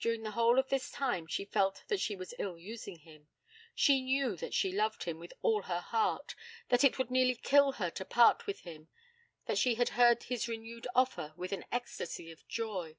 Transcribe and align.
During 0.00 0.22
the 0.22 0.30
whole 0.30 0.58
of 0.58 0.70
this 0.70 0.90
time 0.90 1.26
she 1.26 1.44
felt 1.44 1.84
that 1.88 2.00
she 2.00 2.16
was 2.16 2.32
ill 2.38 2.56
using 2.58 3.00
him. 3.00 3.28
She 3.74 4.00
knew 4.00 4.36
that 4.36 4.54
she 4.54 4.72
loved 4.72 5.02
him 5.04 5.18
with 5.18 5.34
all 5.42 5.64
her 5.64 5.80
heart; 5.80 6.34
that 6.70 6.82
it 6.82 6.96
would 6.96 7.10
nearly 7.10 7.34
kill 7.34 7.72
her 7.72 7.90
to 7.90 8.06
part 8.06 8.46
with 8.46 8.60
him; 8.60 8.88
that 9.44 9.58
she 9.58 9.74
had 9.74 9.90
heard 9.90 10.22
his 10.22 10.48
renewed 10.48 10.86
offer 10.94 11.34
with 11.36 11.52
an 11.52 11.66
ecstasy 11.70 12.30
of 12.32 12.48
joy. 12.48 12.96